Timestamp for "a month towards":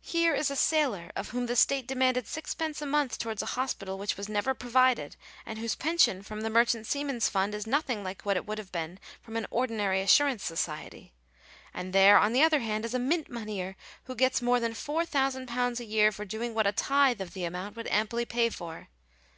2.80-3.42